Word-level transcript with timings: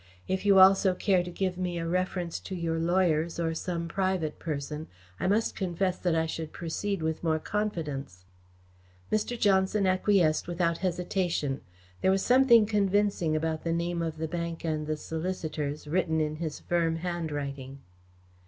If 0.27 0.47
you 0.47 0.57
also 0.57 0.95
care 0.95 1.21
to 1.21 1.29
give 1.29 1.59
me 1.59 1.77
a 1.77 1.85
reference 1.87 2.39
to 2.39 2.55
your 2.55 2.79
lawyers 2.79 3.39
or 3.39 3.53
some 3.53 3.87
private 3.87 4.39
person, 4.39 4.87
I 5.19 5.27
must 5.27 5.55
confess 5.55 5.99
that 5.99 6.15
I 6.15 6.25
should 6.25 6.51
proceed 6.51 7.03
with 7.03 7.23
more 7.23 7.37
confidence." 7.37 8.25
Mr. 9.11 9.39
Johnson 9.39 9.85
acquiesced 9.85 10.47
without 10.47 10.79
hesitation. 10.79 11.61
There 12.01 12.09
was 12.09 12.23
something 12.25 12.65
convincing 12.65 13.35
about 13.35 13.63
the 13.63 13.73
name 13.73 14.01
of 14.01 14.17
the 14.17 14.27
bank 14.27 14.63
and 14.65 14.87
the 14.87 14.97
solicitors, 14.97 15.85
written 15.87 16.19
in 16.19 16.37
his 16.37 16.59
firm 16.59 16.95
handwriting. 16.95 17.81